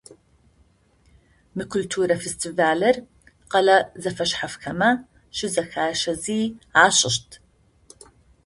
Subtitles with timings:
[1.55, 2.97] Мы культурэ фестивалыр
[3.51, 4.89] къэлэ зэфэшъхьафхэмэ
[5.37, 6.41] щызэхащэзи
[6.83, 7.29] ашӏыщт.